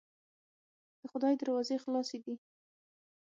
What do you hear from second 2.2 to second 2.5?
دي.